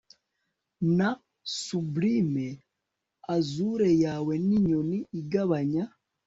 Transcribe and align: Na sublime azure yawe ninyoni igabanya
Na 0.97 1.09
sublime 1.65 2.47
azure 3.35 3.89
yawe 4.03 4.33
ninyoni 4.47 4.99
igabanya 5.19 5.83